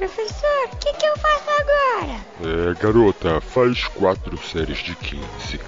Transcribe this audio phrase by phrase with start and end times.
[0.00, 2.24] Professor, o que, que eu faço agora?
[2.40, 5.60] É, garota, faz quatro séries de 15.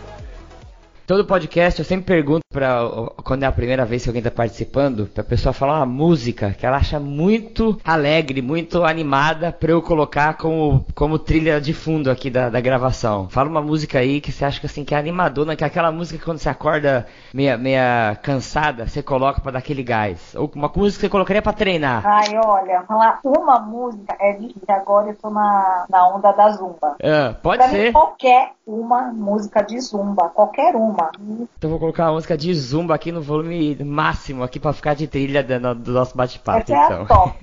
[1.07, 2.81] Todo podcast eu sempre pergunto para
[3.25, 6.51] quando é a primeira vez que alguém está participando, para a pessoa falar uma música
[6.51, 12.11] que ela acha muito alegre, muito animada para eu colocar como, como trilha de fundo
[12.11, 13.29] aqui da, da gravação.
[13.29, 15.91] Fala uma música aí que você acha que assim que é animadona, que é aquela
[15.91, 20.35] música que quando você acorda meia, meia cansada, você coloca para dar aquele gás.
[20.35, 22.07] Ou uma música que você colocaria para treinar.
[22.07, 24.63] Ai, olha, falar uma música é difícil.
[24.69, 26.97] Agora eu tô na, na onda da zumba.
[26.99, 27.87] É, pode pra ser.
[27.87, 31.11] Mim, qualquer uma música de zumba, qualquer uma.
[31.59, 35.07] Então vou colocar uma música de zumba aqui no volume máximo aqui para ficar de
[35.07, 36.73] trilha do, do nosso bate-papo.
[36.73, 37.03] Essa é então.
[37.03, 37.39] a top.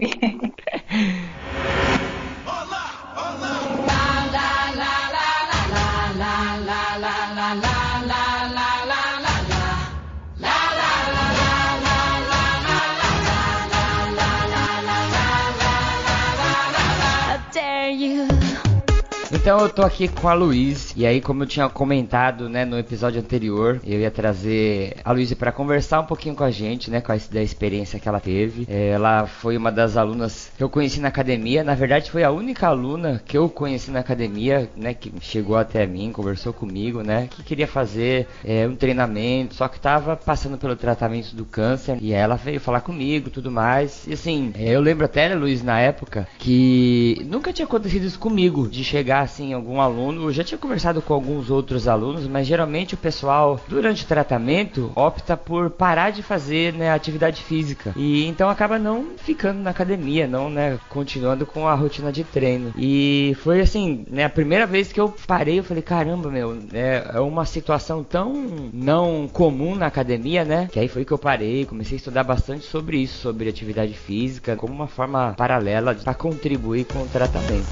[19.42, 22.78] Então eu tô aqui com a Luiz e aí como eu tinha comentado, né, no
[22.78, 27.00] episódio anterior, eu ia trazer a Luiz para conversar um pouquinho com a gente, né,
[27.00, 28.68] com a da experiência que ela teve.
[28.70, 32.32] É, ela foi uma das alunas que eu conheci na academia, na verdade foi a
[32.32, 37.30] única aluna que eu conheci na academia, né, que chegou até mim, conversou comigo, né,
[37.32, 42.12] que queria fazer é, um treinamento, só que tava passando pelo tratamento do câncer e
[42.12, 44.06] ela veio falar comigo, tudo mais.
[44.06, 48.20] E assim, é, eu lembro até, né, Luiz, na época que nunca tinha acontecido isso
[48.20, 52.48] comigo, de chegar assim algum aluno, eu já tinha conversado com alguns outros alunos, mas
[52.48, 58.26] geralmente o pessoal durante o tratamento opta por parar de fazer né, atividade física e
[58.26, 62.74] então acaba não ficando na academia, não né, continuando com a rotina de treino.
[62.76, 67.12] E foi assim, né, a primeira vez que eu parei, eu falei caramba meu, é,
[67.14, 68.34] é uma situação tão
[68.74, 70.68] não comum na academia, né?
[70.72, 74.56] Que aí foi que eu parei, comecei a estudar bastante sobre isso, sobre atividade física,
[74.56, 77.68] como uma forma paralela para contribuir com o tratamento.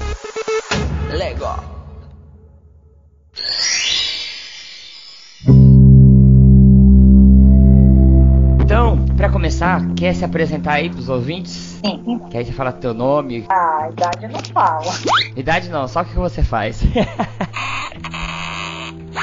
[1.10, 1.46] Lego.
[8.60, 11.80] Então, para começar, quer se apresentar aí pros ouvintes?
[11.84, 12.20] Sim.
[12.30, 13.46] Que aí você fala teu nome.
[13.48, 14.92] Ah, idade não fala.
[15.34, 16.82] Idade não, só o que você faz.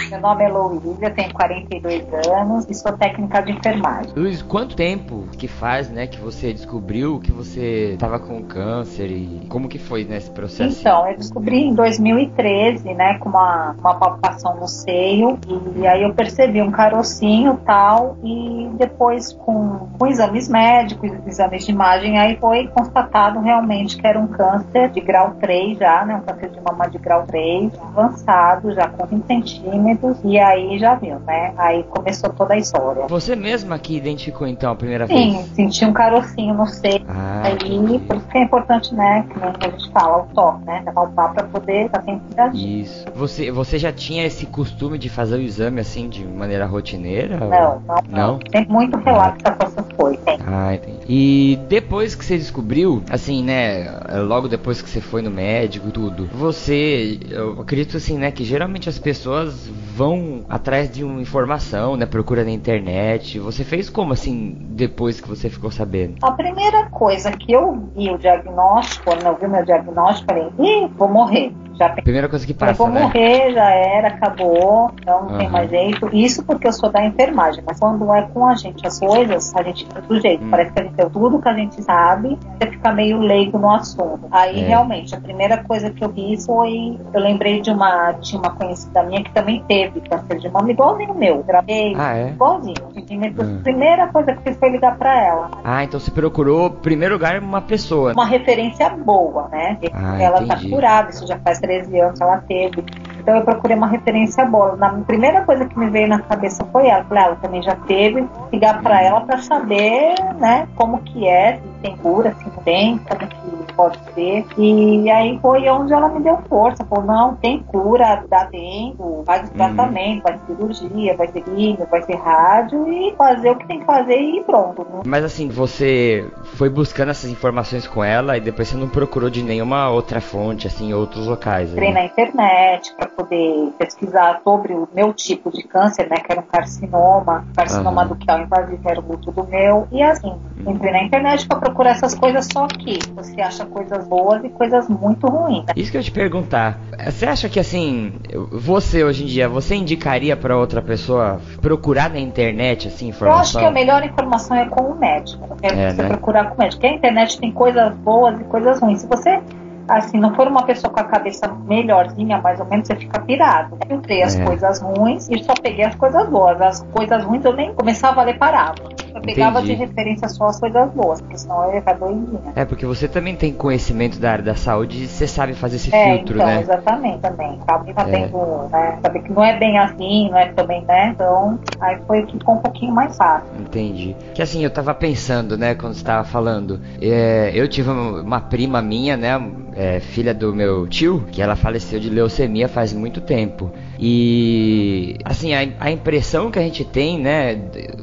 [0.10, 4.12] Meu nome é Louise, tenho 42 anos e sou técnica de enfermagem.
[4.16, 9.48] Luiz, quanto tempo que faz, né, que você descobriu que você estava com câncer e
[9.50, 10.80] como que foi nesse processo?
[10.80, 15.40] Então, eu descobri em 2013, né, com uma, uma palpação no seio
[15.76, 21.72] e aí eu percebi um carocinho tal e depois com, com exames médicos, exames de
[21.72, 26.22] imagem, aí foi constatado realmente que era um câncer de grau 3 já, né, um
[26.22, 31.20] câncer de mama de grau 3, avançado, já com 20 centímetros e aí já viu,
[31.26, 31.54] né?
[31.58, 33.08] Aí começou toda a história.
[33.08, 35.46] Você mesma que identificou então a primeira Sim, vez?
[35.48, 37.04] Sim, senti um carocinho no seio.
[37.08, 39.26] Ah, aí, por isso que é importante, né?
[39.30, 40.84] Que nem a gente fala, o toque, né?
[40.94, 42.82] Palpar pra poder estar sempre reagindo.
[42.82, 43.06] Isso.
[43.16, 47.38] Você, você já tinha esse costume de fazer o exame assim de maneira rotineira?
[47.38, 48.40] Não, não, não.
[48.40, 50.38] Tem muito relato com essas coisas, tem.
[50.46, 51.00] Ah, entendi.
[51.08, 53.88] E depois que você descobriu, assim, né,
[54.28, 58.44] logo depois que você foi no médico e tudo, você, eu acredito assim, né, que
[58.44, 63.40] geralmente as pessoas vão atrás de uma informação, né, procura na internet.
[63.40, 66.16] Você fez como assim depois que você ficou sabendo?
[66.22, 70.88] A primeira coisa que eu vi o diagnóstico, quando eu vi meu diagnóstico, falei, ih,
[70.98, 71.54] vou morrer.
[71.78, 73.02] Já Primeira coisa que eu passa, vou né?
[73.02, 75.52] morrer, já era, acabou, então não tem Aham.
[75.52, 76.10] mais jeito.
[76.14, 79.64] Isso porque eu sou da enfermagem, mas quando é com a gente as coisas, a
[79.64, 80.44] gente fica do jeito.
[80.44, 80.50] Hum.
[80.52, 83.70] Parece que a gente tem tudo que a gente sabe, você fica meio leigo no
[83.72, 84.22] assunto.
[84.32, 84.68] Aí É.
[84.68, 89.04] realmente, a primeira coisa que eu vi foi, eu lembrei de uma, tinha uma conhecida
[89.04, 91.44] minha que também teve câncer de mama, igualzinho o meu.
[91.44, 92.30] Gravei, Ah, é?
[92.30, 92.76] igualzinho.
[92.88, 93.58] Hum.
[93.60, 95.52] A primeira coisa que fiz foi ligar pra ela.
[95.64, 98.14] Ah, então você procurou, em primeiro lugar, uma pessoa.
[98.14, 99.78] Uma referência boa, né?
[99.94, 100.70] Ah, ela entendi.
[100.70, 102.84] tá curada, isso já faz 13 anos ela teve.
[103.20, 104.76] Então eu procurei uma referência boa.
[104.76, 107.04] Na primeira coisa que me veio na cabeça foi ela.
[107.06, 108.28] Falei, ah, ela também já teve.
[108.54, 113.00] Ligar pra ela pra saber, né, como que é, se tem cura, se não tem,
[113.00, 114.46] como que pode ser.
[114.58, 116.86] E aí foi onde ela me deu força.
[116.86, 122.02] Falou, não, tem cura, dá tempo, faz o tratamento, vai cirurgia, vai ter químio, vai
[122.02, 124.86] ter rádio e fazer o que tem que fazer e pronto.
[124.90, 125.02] né?
[125.06, 129.44] Mas assim, você foi buscando essas informações com ela e depois você não procurou de
[129.44, 131.72] nenhuma outra fonte, assim, outros locais.
[131.72, 132.02] Entrei né?
[132.02, 136.46] na internet para poder pesquisar sobre o meu tipo de câncer, né, que era um
[136.46, 140.34] carcinoma, carcinoma do que invasivo era o do meu, e assim,
[140.66, 144.88] entrei na internet para procurar essas coisas, só que você acha coisas boas e coisas
[144.88, 145.66] muito ruins.
[145.76, 146.80] Isso que eu te perguntar.
[147.06, 148.14] Você acha que assim,
[148.52, 153.18] você hoje em dia, você indicaria pra outra pessoa procurar na internet assim Eu acho
[153.18, 153.62] informação?
[153.62, 155.58] que a melhor informação é com o médico.
[155.62, 156.08] É, É, você né?
[156.10, 156.82] procurar com o médico.
[156.82, 159.02] Porque a internet tem coisas boas e coisas ruins.
[159.02, 159.40] Se você
[159.88, 163.78] assim, não for uma pessoa com a cabeça melhorzinha, mais ou menos, você fica pirado.
[163.82, 164.44] Eu filtrei as É.
[164.46, 166.60] coisas ruins e só peguei as coisas boas.
[166.62, 168.76] As coisas ruins eu nem começava a ler, parava.
[169.14, 169.76] Eu pegava Entendi.
[169.76, 172.52] de referência só as coisas boas, porque senão eu ia ficar doidinha.
[172.56, 175.94] É, porque você também tem conhecimento da área da saúde e você sabe fazer esse
[175.96, 176.60] É, filtro, então, né?
[176.62, 177.60] exatamente, também.
[177.62, 178.28] Acabei tá É.
[178.28, 179.00] né?
[179.02, 181.12] Saber que não é bem assim, não é também, né?
[181.16, 183.48] Então, aí foi que ficou um pouquinho mais fácil.
[183.60, 184.16] Entendi.
[184.34, 186.80] Que assim, eu tava pensando, né, quando você tava falando.
[187.02, 189.40] é, eu tive uma uma prima minha, né,
[189.76, 193.72] é, filha do meu tio, que ela faleceu de leucemia faz muito tempo.
[194.00, 197.56] E assim, a, a impressão que a gente tem, né,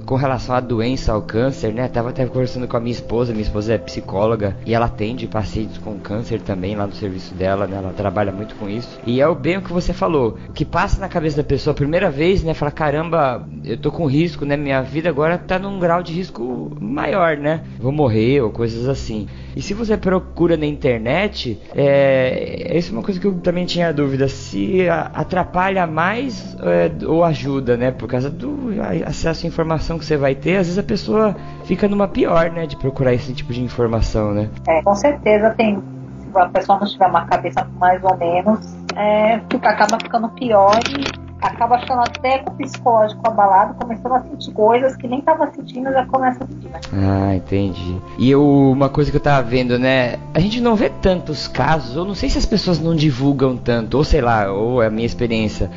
[0.05, 3.43] com relação à doença, ao câncer, né, tava até conversando com a minha esposa, minha
[3.43, 7.77] esposa é psicóloga e ela atende pacientes com câncer também lá no serviço dela, né,
[7.79, 9.01] ela trabalha muito com isso.
[9.07, 11.73] E é o bem o que você falou, o que passa na cabeça da pessoa
[11.73, 15.59] a primeira vez, né, fala, caramba, eu tô com risco, né, minha vida agora tá
[15.59, 19.27] num grau de risco maior, né, vou morrer ou coisas assim.
[19.55, 23.93] E se você procura na internet, é, isso é uma coisa que eu também tinha
[23.93, 27.91] dúvida, se atrapalha mais é, ou ajuda, né?
[27.91, 28.71] Por causa do
[29.07, 32.67] acesso à informação que você vai ter, às vezes a pessoa fica numa pior, né?
[32.67, 34.49] De procurar esse tipo de informação, né?
[34.67, 35.83] É, com certeza tem.
[36.33, 38.61] Se a pessoa não tiver uma cabeça mais ou menos,
[38.97, 44.23] é, fica, acaba ficando pior e acaba ficando até com o psicológico abalado, começando a
[44.23, 46.69] sentir coisas que nem estava sentindo, já começa a sentir.
[46.69, 46.81] Né?
[46.93, 48.01] Ah, entendi.
[48.17, 50.19] E eu, uma coisa que eu tava vendo, né?
[50.33, 53.97] A gente não vê tantos casos, ou não sei se as pessoas não divulgam tanto,
[53.97, 55.69] ou sei lá, ou é a minha experiência.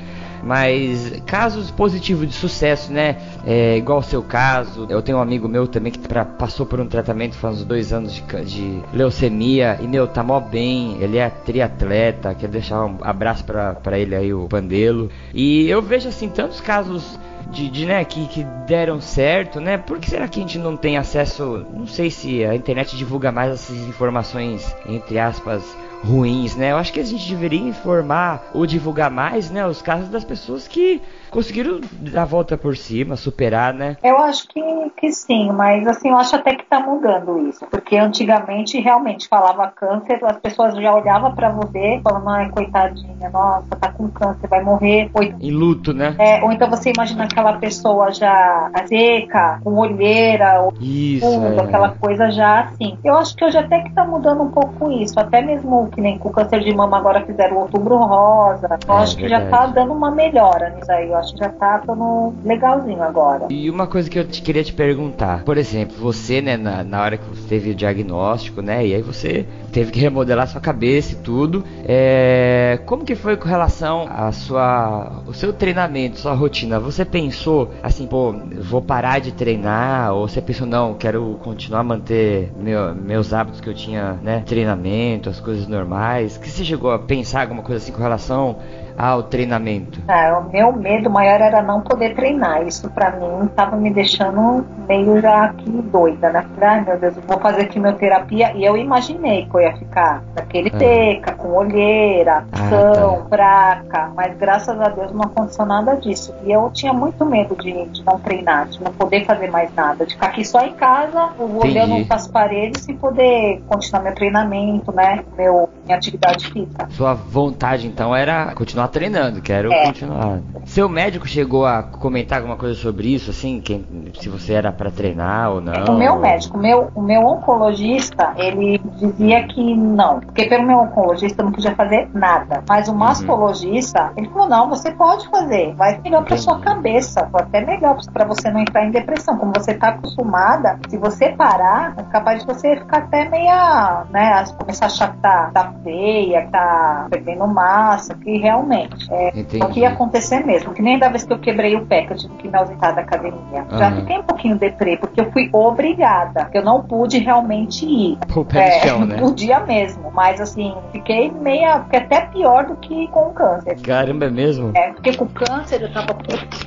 [0.45, 3.17] Mas casos positivos de sucesso, né?
[3.45, 4.85] É, igual o seu caso.
[4.89, 7.91] Eu tenho um amigo meu também que pra- passou por um tratamento faz uns dois
[7.91, 9.79] anos de, de leucemia.
[9.81, 10.97] E, meu, tá mó bem.
[11.01, 12.35] Ele é triatleta.
[12.35, 15.09] Quero deixar um abraço pra ele aí, o Pandelo.
[15.33, 17.19] E eu vejo, assim, tantos casos
[17.51, 19.77] de, de, né, que, que deram certo, né?
[19.77, 21.65] Por que será que a gente não tem acesso?
[21.73, 25.63] Não sei se a internet divulga mais essas informações, entre aspas,
[26.05, 26.71] ruins, né?
[26.71, 30.67] Eu acho que a gente deveria informar ou divulgar mais, né, os casos das pessoas
[30.67, 33.97] que conseguiram dar a volta por cima, superar, né?
[34.03, 34.61] Eu acho que,
[34.97, 37.65] que sim, mas assim, eu acho até que tá mudando isso.
[37.69, 43.75] Porque antigamente realmente falava câncer, as pessoas já olhavam pra você falando, ai, coitadinha, nossa,
[43.75, 45.09] tá com câncer, vai morrer.
[45.13, 46.15] Ou, Em luto, né?
[46.17, 51.25] é, ou então você imagina aquela pessoa já seca, com olheira, ou Isso.
[51.25, 51.63] fundo, é.
[51.63, 52.97] aquela coisa já assim.
[53.03, 55.19] Eu acho que hoje até que tá mudando um pouco isso.
[55.19, 58.67] Até mesmo que nem com o câncer de mama agora fizeram o outubro rosa.
[58.87, 59.73] Eu É, acho que já tá verdade.
[59.73, 61.09] dando uma melhora nisso aí.
[61.09, 63.47] Eu acho que já tá dando legalzinho agora.
[63.49, 67.01] E uma coisa que eu te- queria te perguntar, por exemplo, você, né, na, na
[67.01, 71.13] hora que você teve o diagnóstico, né, e aí você teve que remodelar sua cabeça
[71.13, 76.79] e tudo, é, como que foi com relação a sua, o seu treinamento, sua rotina?
[76.79, 81.83] Você pensou assim, pô, vou parar de treinar, ou você pensou não, quero continuar a
[81.83, 86.37] manter meu- meus hábitos que eu tinha, né, treinamento, as coisas normais?
[86.37, 88.57] Que você chegou a pensar alguma coisa assim com relação
[88.97, 89.99] ao treinamento?
[90.07, 92.65] Ah, o meu medo maior era não poder treinar.
[92.67, 96.45] Isso pra mim tava me deixando meio já aqui doida, né?
[96.55, 98.51] Falei, Ai meu Deus, eu vou fazer quimioterapia.
[98.55, 100.79] E eu imaginei que eu ia ficar daquele Ah.
[100.79, 104.11] seca, com olheira, Ah, cão, fraca.
[104.15, 106.33] Mas graças a Deus não aconteceu nada disso.
[106.45, 110.05] E eu tinha muito medo de, de não treinar, de não poder fazer mais nada.
[110.05, 114.91] De ficar aqui só em casa, olhando para as paredes e poder continuar meu treinamento,
[114.91, 115.23] né?
[115.37, 116.87] Meu, minha atividade física.
[116.91, 119.85] Sua vontade então era continuar treinando, quero É.
[119.87, 120.39] continuar.
[120.65, 123.85] Seu médico chegou a comentar alguma coisa sobre isso, assim, quem,
[124.19, 125.95] se você era pra treinar ou não?
[125.95, 130.79] O meu médico, o meu, o meu oncologista, ele dizia que não, porque pelo meu
[130.79, 132.63] oncologista eu não podia fazer nada.
[132.67, 132.97] Mas o Uhum.
[132.97, 136.41] mastologista, ele falou: não, você pode fazer, vai melhor pra Entendi.
[136.41, 139.37] sua cabeça, foi até melhor pra você não entrar em depressão.
[139.37, 144.43] Como você tá acostumada, se você parar, é capaz de você ficar até meia, né,
[144.57, 148.74] começar a achar que tá, tá feia, que tá perdendo massa, que realmente.
[149.11, 149.31] É,
[149.63, 152.13] o que ia acontecer mesmo, que nem da vez que eu quebrei o pé, que
[152.13, 153.65] eu tive que me ausentar da academia.
[153.71, 153.95] Já Aham.
[154.01, 158.17] fiquei um pouquinho deprê, porque eu fui obrigada, eu não pude realmente ir.
[158.35, 159.17] O pé no chão, não né?
[159.17, 163.79] podia mesmo, mas assim, fiquei meia, fiquei até pior do que com o câncer.
[163.81, 164.71] Caramba, é mesmo?
[164.75, 166.15] É, porque com o câncer eu tava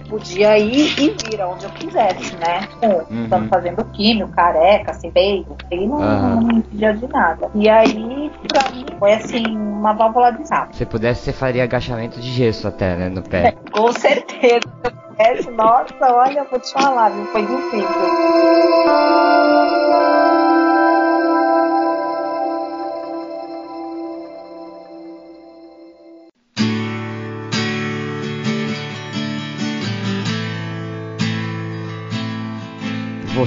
[0.09, 2.67] podia ir e vir aonde eu quisesse, né?
[2.81, 3.29] Com, Uhum.
[3.29, 6.35] Tava fazendo químio, careca, assim, peito, aí não, Aham.
[6.35, 7.49] não me impedia de nada.
[7.55, 10.77] E aí, pra mim, foi assim, uma válvula de escape.
[10.77, 13.52] Se pudesse, você faria agachamento de gesso até, né, no pé.
[13.73, 14.61] Com certeza.
[15.57, 17.26] Nossa, olha, vou te falar, viu?
[17.26, 17.88] Foi difícil.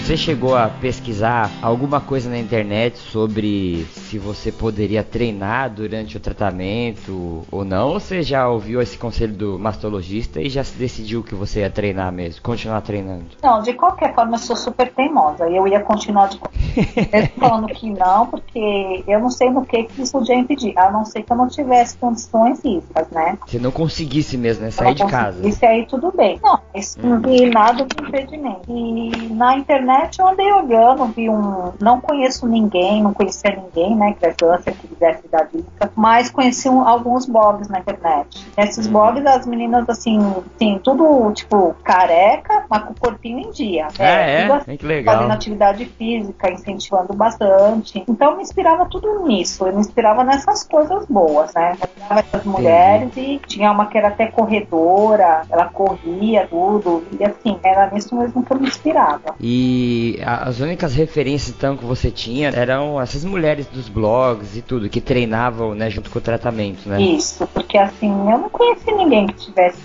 [0.02, 6.20] Você chegou a pesquisar alguma coisa na internet sobre se você poderia treinar durante o
[6.20, 7.90] tratamento ou não?
[7.90, 11.70] Ou você já ouviu esse conselho do mastologista e já se decidiu que você ia
[11.70, 13.26] treinar mesmo, continuar treinando?
[13.42, 15.48] Não, de qualquer forma eu sou super teimosa.
[15.48, 16.40] Eu ia continuar de
[17.40, 21.06] falando que não, porque eu não sei no que que isso podia impedir, a não
[21.06, 23.38] ser que eu não tivesse condições físicas, né?
[23.46, 24.72] Se não conseguisse mesmo, né?
[24.72, 25.48] Sair de casa.
[25.48, 26.40] Isso aí tudo bem.
[26.44, 28.64] Não, isso não vi nada de impedimento.
[28.68, 31.74] E na internet eu andei olhando, vi um.
[31.80, 34.14] Não conheço ninguém, não conhecia ninguém, né?
[34.14, 38.46] Que é câncer, que quisesse dar dica, mas conheci um, alguns blogs na internet.
[38.58, 38.94] Nesses uhum.
[38.94, 40.20] blogs, as meninas, assim,
[40.56, 43.88] assim, tudo tipo careca, mas com o corpinho em dia.
[43.98, 44.52] É, é, é?
[44.52, 45.16] Assim, que legal.
[45.16, 48.04] Fazendo atividade física, incentivando bastante.
[48.08, 49.66] Então, me inspirava tudo nisso.
[49.66, 51.78] Eu me inspirava nessas coisas boas, né?
[51.82, 57.04] Eu essas mulheres e tinha uma que era até corredora, ela corria tudo.
[57.20, 59.36] E assim, era nisso mesmo que eu me inspirava.
[59.40, 59.81] E
[60.26, 65.02] as únicas referências então que você tinha eram essas mulheres dos blogs e tudo, que
[65.02, 67.02] treinavam, né, junto com o tratamento, né?
[67.02, 69.80] Isso, porque assim, eu não conheci ninguém que tivesse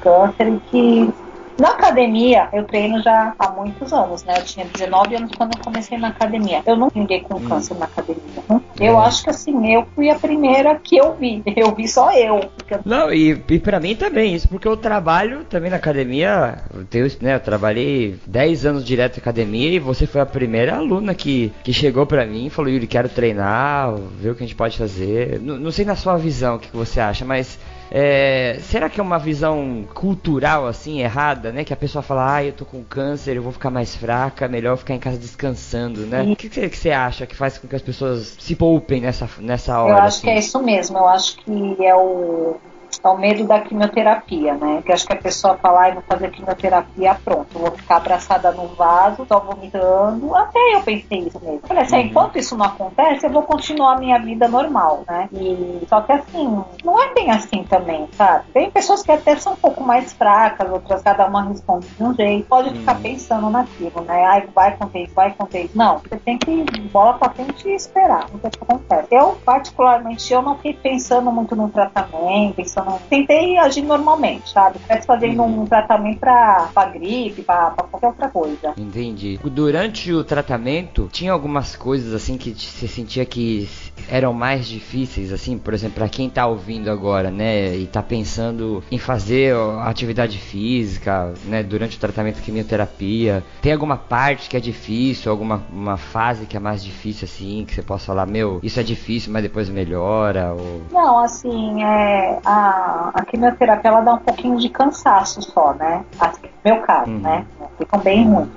[0.00, 1.12] câncer e que
[1.58, 4.34] na academia, eu treino já há muitos anos, né?
[4.38, 6.62] Eu tinha 19 anos quando eu comecei na academia.
[6.66, 7.48] Eu não ninguém com hum.
[7.48, 8.22] câncer na academia.
[8.48, 8.60] Né?
[8.80, 9.06] Eu é.
[9.06, 11.42] acho que assim, eu fui a primeira que eu vi.
[11.62, 12.40] Eu vi só eu.
[12.84, 16.58] Não, e, e pra mim também, isso porque eu trabalho também na academia.
[16.74, 20.76] Eu, tenho, né, eu trabalhei 10 anos direto na academia e você foi a primeira
[20.76, 24.46] aluna que, que chegou pra mim e falou, Yuri, quero treinar, ver o que a
[24.46, 25.40] gente pode fazer.
[25.40, 27.58] Não, não sei na sua visão o que, que você acha, mas
[27.94, 31.62] é, será que é uma visão cultural assim errada, né?
[31.62, 34.78] Que a pessoa fala, ah, eu tô com câncer, eu vou ficar mais fraca, melhor
[34.78, 36.22] ficar em casa descansando, né?
[36.22, 39.78] O que, que, você acha que faz com que as pessoas se poupem nessa, nessa
[39.78, 39.92] hora?
[39.92, 40.26] Eu acho assim?
[40.26, 40.96] que é isso mesmo.
[40.96, 42.56] Eu acho que é o
[43.04, 44.82] é o medo da quimioterapia, né?
[44.84, 48.68] Que acho que a pessoa fala, ai, vou fazer quimioterapia, pronto, vou ficar abraçada no
[48.68, 50.34] vaso, só vomitando.
[50.34, 51.60] Até eu pensei isso mesmo.
[51.66, 52.02] Falei assim, uhum.
[52.02, 55.28] enquanto isso não acontece, eu vou continuar a minha vida normal, né?
[55.32, 58.44] E só que assim, não é bem assim também, sabe?
[58.52, 62.14] Tem pessoas que até são um pouco mais fracas, outras cada uma responde de um
[62.14, 62.46] jeito.
[62.46, 62.76] Pode uhum.
[62.76, 64.24] ficar pensando naquilo, né?
[64.24, 65.76] Ai, vai acontecer isso, vai acontecer isso.
[65.76, 69.08] Não, você tem que bola pra frente e esperar o que acontece.
[69.10, 74.76] Eu, particularmente, eu não fiquei pensando muito no tratamento, pensando tentei agir normalmente, sabe?
[74.76, 75.62] Estivesse fazendo uhum.
[75.62, 78.74] um tratamento pra, pra gripe, pra, pra, qualquer outra coisa.
[78.76, 79.38] Entendi.
[79.44, 83.68] Durante o tratamento, tinha algumas coisas assim que você sentia que
[84.08, 88.82] eram mais difíceis, assim, por exemplo, para quem tá ouvindo agora, né, e tá pensando
[88.90, 94.60] em fazer atividade física, né, durante o tratamento de quimioterapia, tem alguma parte que é
[94.60, 98.80] difícil, alguma uma fase que é mais difícil, assim, que você possa falar, meu, isso
[98.80, 100.52] é difícil, mas depois melhora?
[100.52, 100.82] Ou...
[100.90, 102.81] Não, assim, é, a
[103.14, 106.04] a, quimioterapia ela dá um pouquinho de cansaço só, né?
[106.18, 107.18] Assim, meu caso, uhum.
[107.18, 107.46] né?
[107.78, 108.48] Ficam bem ruins.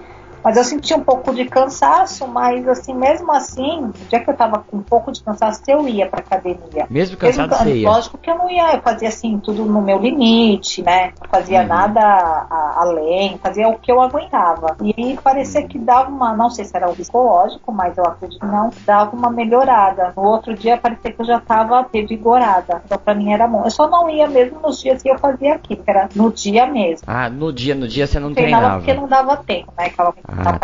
[0.45, 4.59] Mas eu senti um pouco de cansaço, mas assim, mesmo assim, dia que eu tava
[4.59, 6.85] com um pouco de cansaço, eu ia pra academia.
[6.87, 7.89] Mesmo cansado mesmo, você ia?
[7.89, 11.13] Lógico que eu não ia, eu fazia assim, tudo no meu limite, né?
[11.19, 11.67] Não fazia uhum.
[11.67, 14.77] nada a, além, fazia o que eu aguentava.
[14.83, 15.67] E parecia uhum.
[15.67, 19.15] que dava uma, não sei se era o psicológico, mas eu acredito que não, dava
[19.15, 20.13] uma melhorada.
[20.15, 22.83] No outro dia parecia que eu já tava revigorada.
[22.85, 23.63] Então pra mim era bom.
[23.63, 26.67] Eu só não ia mesmo nos dias que eu fazia aqui, que era no dia
[26.67, 27.03] mesmo.
[27.07, 28.61] Ah, no dia, no dia você não treinava?
[28.61, 29.85] Treinava porque não dava tempo, né?
[29.87, 30.59] Aquela ah, tá.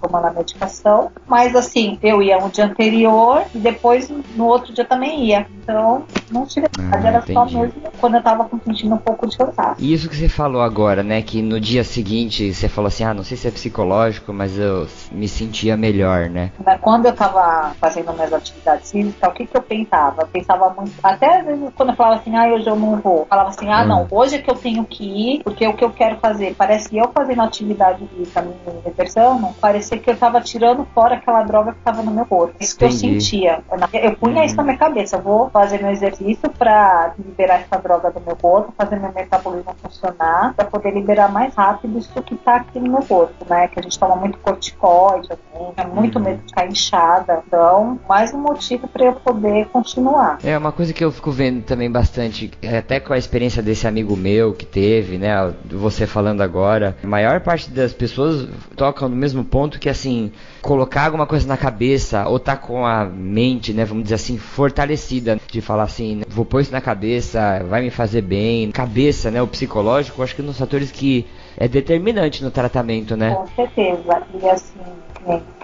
[0.00, 1.10] tomando a medicação.
[1.26, 5.46] Mas assim, eu ia um dia anterior e depois no outro dia também ia.
[5.62, 7.32] Então, não tive ah, era entendi.
[7.32, 9.80] só mesmo quando eu tava sentindo um pouco de cansaço.
[9.80, 11.22] E isso que você falou agora, né?
[11.22, 14.86] Que no dia seguinte você falou assim, ah, não sei se é psicológico, mas eu
[15.12, 16.50] me sentia melhor, né?
[16.80, 20.22] Quando eu tava fazendo minhas atividades físicas, o que que eu pensava?
[20.22, 23.20] Eu pensava muito, até às vezes quando eu falava assim, ah, hoje eu não vou.
[23.20, 23.86] Eu falava assim, ah, hum.
[23.86, 26.54] não, hoje é que eu tenho que ir, porque é o que eu quero fazer.
[26.56, 31.42] Parece que eu fazendo atividade física, minha depressão, parecia que eu tava tirando fora aquela
[31.42, 32.54] droga que tava no meu corpo.
[32.60, 32.98] Isso Entendi.
[32.98, 33.64] que eu sentia.
[33.92, 35.16] Eu punha isso na minha cabeça.
[35.16, 36.15] Eu vou fazer meu exercício
[36.58, 41.54] para liberar essa droga do meu corpo, fazer meu metabolismo funcionar, para poder liberar mais
[41.54, 43.68] rápido isso que tá aqui no meu corpo, né?
[43.68, 46.24] Que a gente toma muito corticoide, assim, é muito uhum.
[46.24, 47.42] medo de ficar inchada.
[47.46, 50.38] Então, mais um motivo para eu poder continuar.
[50.44, 54.16] É uma coisa que eu fico vendo também bastante, até com a experiência desse amigo
[54.16, 55.54] meu que teve, né?
[55.70, 60.32] Você falando agora, a maior parte das pessoas tocam no mesmo ponto que assim,
[60.62, 65.38] colocar alguma coisa na cabeça ou tá com a mente, né, vamos dizer assim, fortalecida
[65.50, 68.70] de falar assim, vou pôr isso na cabeça, vai me fazer bem.
[68.70, 73.16] Cabeça, né, o psicológico, acho que é um dos fatores que é determinante no tratamento,
[73.16, 73.34] né?
[73.34, 74.22] Com certeza.
[74.34, 74.80] E assim,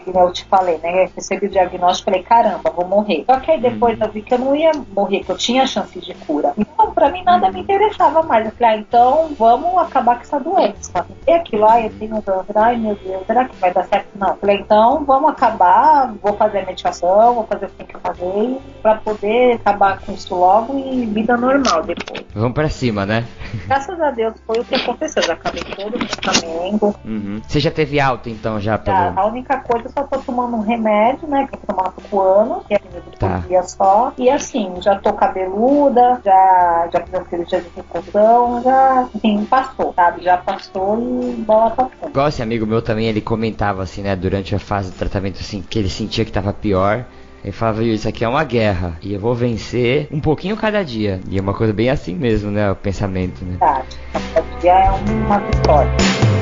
[0.05, 1.05] que eu te falei, né?
[1.05, 3.25] Eu recebi o diagnóstico e falei, caramba, vou morrer.
[3.27, 4.05] Só que aí depois hum.
[4.05, 6.53] eu vi que eu não ia morrer, que eu tinha chance de cura.
[6.57, 8.47] Então, pra mim nada me interessava mais.
[8.47, 11.07] Eu falei, ah, então vamos acabar com essa doença.
[11.27, 14.09] E aquilo, ah, eu tenho câncer, ai meu Deus, será que vai dar certo?
[14.17, 14.31] Não.
[14.31, 17.99] Eu falei, então vamos acabar, vou fazer a medicação, vou fazer o que tem que
[17.99, 22.22] fazer pra poder acabar com isso logo e vida normal depois.
[22.35, 23.27] Vamos pra cima, né?
[23.67, 25.23] Graças a Deus foi o que aconteceu.
[25.23, 26.95] Já acabei todo o tratamento.
[27.05, 27.43] Uhum.
[27.47, 28.97] Você já teve alta então já pelo.
[28.97, 31.47] Já, a única coisa, eu só tô tomando um remédio, né?
[31.47, 33.39] Que eu tomando por ano, que é por Tá.
[33.47, 34.13] dia só.
[34.17, 39.93] E assim, já tô cabeluda, já, já fiz a cirurgia de reconstrução, já, assim, passou,
[39.95, 40.25] sabe?
[40.25, 42.11] Já passou e bola pra frente.
[42.11, 45.63] Igual esse amigo meu também, ele comentava assim, né, durante a fase do tratamento, assim,
[45.63, 47.05] que ele sentia que tava pior.
[47.43, 51.21] Ele falava, isso aqui é uma guerra e eu vou vencer um pouquinho cada dia.
[51.29, 53.57] E é uma coisa bem assim mesmo, né, o pensamento, né?
[53.59, 53.87] Verdade.
[54.13, 56.42] Cada dia é uma vitória.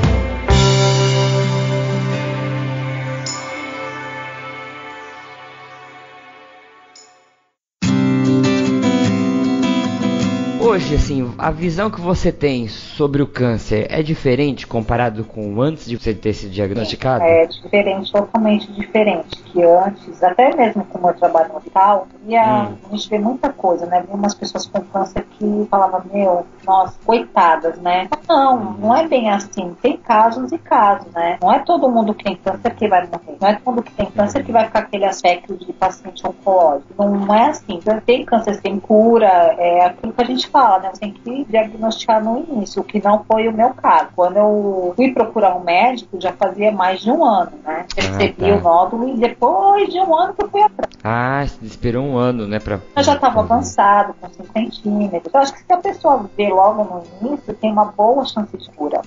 [10.70, 15.84] Hoje, assim, a visão que você tem sobre o câncer é diferente comparado com antes
[15.84, 17.24] de você ter sido diagnosticado?
[17.24, 19.36] É diferente, totalmente diferente.
[19.46, 22.76] Que antes, até mesmo como eu trabalho no hospital, ia, Hum.
[22.88, 24.04] a gente vê muita coisa, né?
[24.06, 28.08] Vi umas pessoas com câncer que falavam, meu, nossa, coitadas, né?
[28.28, 29.74] Não, não é bem assim.
[29.82, 31.36] Tem casos e casos, né?
[31.42, 33.36] Não é todo mundo que tem câncer que vai morrer.
[33.40, 36.94] Não é todo mundo que tem câncer que vai ficar aquele aspecto de paciente oncológico.
[36.96, 37.80] Não é assim.
[38.06, 39.26] Tem câncer sem cura,
[39.58, 40.90] é aquilo que a gente fala, né?
[40.92, 44.08] Você tem que diagnosticar no início, o que não foi o meu caso.
[44.14, 47.86] Quando eu fui procurar um médico, já fazia mais de um ano, né?
[47.94, 48.56] Percebi tá.
[48.56, 50.90] o nódulo e depois de um ano que eu fui atrás.
[51.02, 52.78] Ah, você esperou um ano, né, pra...
[52.96, 55.32] Eu já estava avançado, com 5 centímetros.
[55.32, 58.70] Eu acho que se a pessoa vê logo no início, tem uma boa chance de
[58.72, 59.00] cura.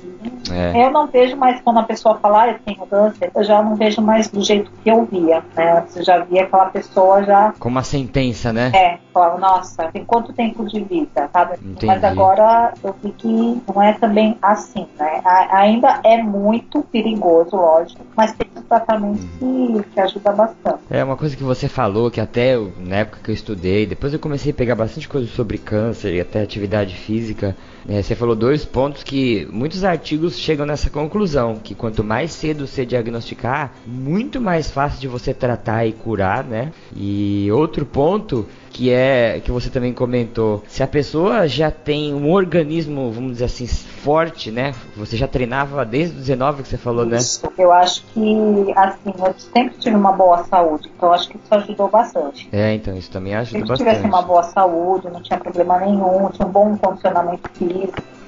[0.51, 0.85] É.
[0.85, 3.75] Eu não vejo mais quando a pessoa fala, ah, eu tenho câncer, eu já não
[3.75, 5.79] vejo mais do jeito que eu via, né?
[5.79, 8.71] Antes eu já via aquela pessoa já, Com uma sentença, né?
[8.73, 11.53] é, falava, nossa, tem quanto tempo de vida, sabe?
[11.63, 11.85] Entendi.
[11.85, 15.21] Mas agora eu vi que não é também assim, né?
[15.23, 20.79] A- ainda é muito perigoso, lógico, mas tem um tratamento que, que ajuda bastante.
[20.89, 24.13] É uma coisa que você falou, que até eu- na época que eu estudei, depois
[24.13, 27.57] eu comecei a pegar bastante coisa sobre câncer e até atividade física.
[27.85, 32.67] Né, você falou dois pontos que muitos artigos chegam nessa conclusão, que quanto mais cedo
[32.67, 36.71] você diagnosticar, muito mais fácil de você tratar e curar, né?
[36.95, 42.31] E outro ponto que é que você também comentou, se a pessoa já tem um
[42.31, 44.73] organismo, vamos dizer assim, forte, né?
[44.97, 47.17] Você já treinava desde os 19 que você falou, né?
[47.17, 47.43] Isso.
[47.57, 51.53] Eu acho que, assim, eu sempre tive uma boa saúde, então eu acho que isso
[51.53, 52.49] ajudou bastante.
[52.51, 53.89] É, então isso também Se ajuda eu bastante.
[53.89, 57.72] tivesse uma boa saúde, não tinha problema nenhum, tinha um bom condicionamento físico.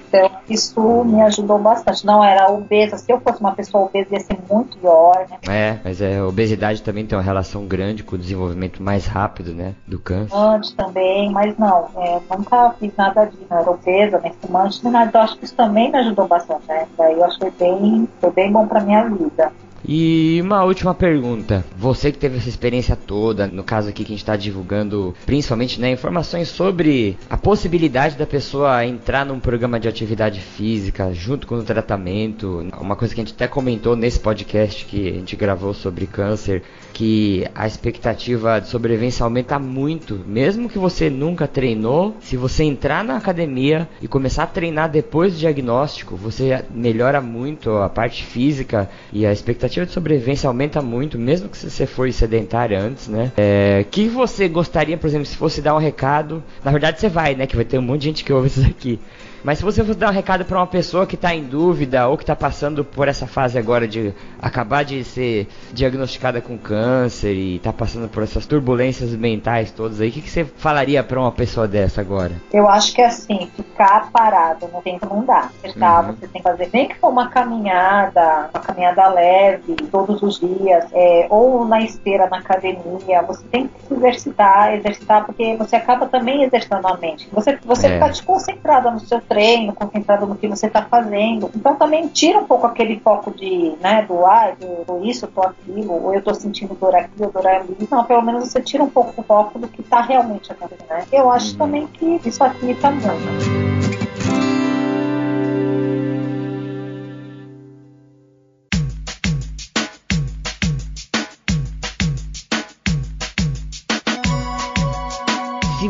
[0.07, 2.05] Então, isso me ajudou bastante.
[2.05, 2.97] Não era obesa.
[2.97, 5.37] Se eu fosse uma pessoa obesa, ia ser muito pior, né?
[5.47, 9.53] É, mas é, a obesidade também tem uma relação grande com o desenvolvimento mais rápido,
[9.53, 10.35] né, do câncer.
[10.35, 13.45] Antes também, mas não, é, nunca fiz nada disso.
[13.49, 15.09] Não era obesa, nem fumante, nem nada.
[15.09, 16.87] Então, acho que isso também me ajudou bastante, né?
[16.97, 19.51] Daí eu achei bem, foi bem bom pra minha vida.
[19.87, 21.63] E uma última pergunta.
[21.77, 25.79] Você que teve essa experiência toda, no caso aqui que a gente está divulgando, principalmente
[25.79, 31.55] né, informações sobre a possibilidade da pessoa entrar num programa de atividade física junto com
[31.55, 32.65] o tratamento.
[32.79, 36.63] Uma coisa que a gente até comentou nesse podcast que a gente gravou sobre câncer,
[36.95, 42.15] que a expectativa de sobrevivência aumenta muito, mesmo que você nunca treinou.
[42.21, 47.69] Se você entrar na academia e começar a treinar depois do diagnóstico, você melhora muito
[47.71, 52.79] a parte física e a expectativa de sobrevivência aumenta muito, mesmo que você for sedentário
[52.79, 53.33] antes, né?
[53.35, 56.41] É, que você gostaria, por exemplo, se fosse dar um recado?
[56.63, 57.45] Na verdade, você vai, né?
[57.45, 59.01] Que vai ter um monte de gente que ouve isso aqui.
[59.45, 62.17] Mas se você fosse dar um recado para uma pessoa que está em dúvida ou
[62.17, 67.57] que está passando por essa fase agora de acabar de ser diagnosticada com câncer e
[67.57, 71.31] está passando por essas turbulências mentais todas aí, o que, que você falaria para uma
[71.31, 72.31] pessoa dessa agora?
[72.51, 75.51] Eu acho que assim, ficar parado no tempo não dá.
[75.77, 75.99] Tá?
[76.01, 76.13] Uhum.
[76.13, 80.85] Você tem que fazer, nem que for uma caminhada, uma caminhada leve, todos os dias,
[80.91, 86.07] é, ou na esteira, na academia, você tem que se exercitar, exercitar, porque você acaba
[86.07, 87.29] também exercitando a mente.
[87.31, 87.93] Você, você É.
[87.93, 89.34] fica desconcentrada no seu treino,
[89.73, 91.49] concentrado no que você está fazendo.
[91.55, 94.53] Então também tira um pouco aquele foco de, né, do ah,
[94.85, 97.75] tô isso, eu tô aquilo, ou eu tô sentindo dor aqui, ou dor ali.
[97.89, 100.87] Não, pelo menos você tira um pouco o foco do que está realmente acontecendo.
[100.89, 101.05] Né?
[101.11, 101.57] Eu acho Uhum.
[101.57, 103.54] também que isso facilita muito.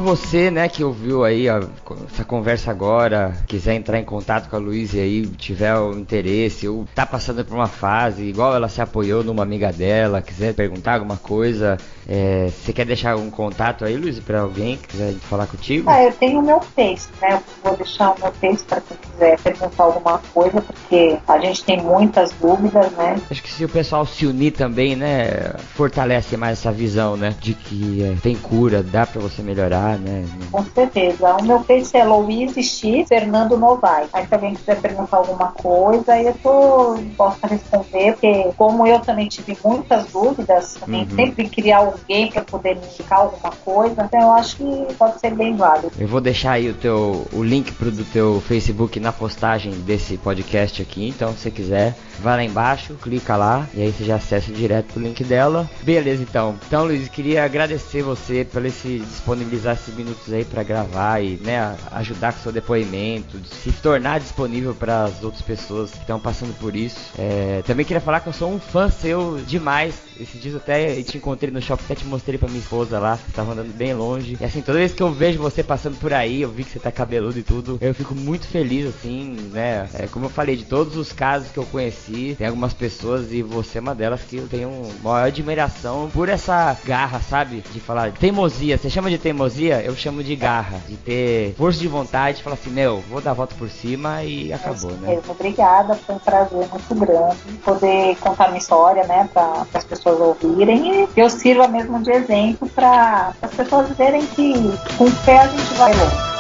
[0.06, 1.60] Você, né, que ouviu aí ó,
[2.06, 6.86] essa conversa agora, quiser entrar em contato com a Luísa aí, tiver o interesse, ou
[6.94, 11.18] tá passando por uma fase, igual ela se apoiou numa amiga dela, quiser perguntar alguma
[11.18, 15.89] coisa, É, você quer deixar algum contato aí, Luiz, para alguém que quiser falar contigo?
[15.89, 17.34] Ah, eu tenho o meu Face, né?
[17.34, 21.63] Eu vou deixar o meu Face para quem quiser perguntar alguma coisa, porque a gente
[21.63, 23.20] tem muitas dúvidas, né?
[23.30, 27.54] Acho que se o pessoal se unir também, né, fortalece mais essa visão, né, de
[27.54, 30.26] que é, tem cura, dá para você melhorar, né?
[30.52, 31.36] Com certeza.
[31.38, 34.10] O meu Face é Luiz X Fernando Novaes.
[34.13, 39.00] Aí se alguém quiser perguntar alguma coisa, aí eu tô, posso responder, porque como eu
[39.00, 41.15] também tive muitas dúvidas, também uhum.
[41.15, 45.34] sempre queria alguém para poder me indicar alguma coisa, então eu acho que pode ser
[45.34, 45.91] bem válido.
[45.97, 50.17] Eu vou deixar aí o teu o link pro do teu Facebook na postagem desse
[50.17, 54.15] podcast aqui, então se você quiser, vai lá embaixo, clica lá e aí você já
[54.15, 55.69] acessa direto pro link dela.
[55.84, 56.55] Beleza, então.
[56.67, 61.75] Então, Luiz, queria agradecer você por esse disponibilizar esses minutos aí para gravar e, né,
[61.91, 66.58] ajudar com seu depoimento, de se tornar disponível para as outras pessoas que estão passando
[66.60, 66.99] por isso.
[67.17, 69.95] É, também queria falar que eu sou um fã seu demais.
[70.19, 73.32] Esses dias até te encontrei no shopping, até te mostrei pra minha esposa lá, que
[73.32, 74.38] tava andando bem longe.
[74.39, 76.80] E assim, toda vez que eu vejo você passando por aí, eu vi que você
[76.80, 79.89] tá cabeludo e tudo, eu fico muito feliz, assim, né?
[79.93, 83.41] É, como eu falei, de todos os casos que eu conheci, tem algumas pessoas e
[83.41, 84.71] você é uma delas que eu tenho
[85.04, 87.63] maior admiração por essa garra, sabe?
[87.73, 88.78] De falar teimosia.
[88.78, 89.82] Você chama de teimosia?
[89.82, 90.80] Eu chamo de garra.
[90.88, 94.23] De ter força de vontade, de falar assim, meu, vou dar a volta por cima
[94.23, 95.19] e acabou, né?
[95.28, 101.08] Obrigada, foi um prazer muito grande poder contar minha história, né, para as pessoas ouvirem
[101.15, 104.54] e eu sirva mesmo de exemplo para as pessoas verem que
[104.98, 106.36] com fé a gente vai longe.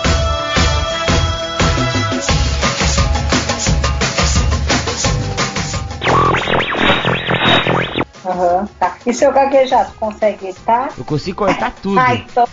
[8.25, 8.97] Uhum, tá.
[9.05, 10.89] E se eu gaguejar, tu consegue editar?
[10.97, 11.99] Eu consigo cortar tudo.
[11.99, 12.47] Ah, então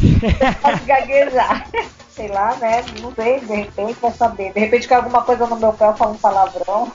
[0.61, 1.66] pode gaguejar.
[2.14, 2.85] Sei lá, né?
[3.01, 4.53] Não sei, de repente vai saber.
[4.53, 6.92] De repente cai alguma coisa no meu pé, eu falo um palavrão.